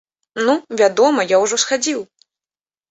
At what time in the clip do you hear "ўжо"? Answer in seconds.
1.45-1.63